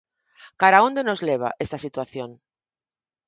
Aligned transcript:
Cara 0.61 0.77
a 0.79 0.83
onde 0.87 1.01
nos 1.07 1.21
leva 1.29 1.49
esta 1.65 1.77
situación? 1.85 2.29